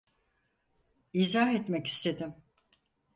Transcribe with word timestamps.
İzah 1.13 1.51
etmek 1.55 1.87
istedim... 1.87 2.35